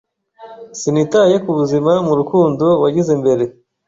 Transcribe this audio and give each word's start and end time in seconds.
Sinitaye 0.79 1.35
kubuzima 1.43 1.91
mu 2.07 2.13
rukundo 2.19 2.65
wagize 2.83 3.11
mbere, 3.21 3.43